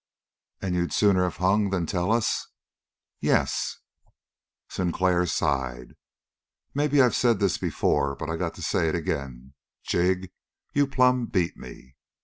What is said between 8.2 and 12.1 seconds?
I got to say it ag'in: Jig, you plumb beat me!"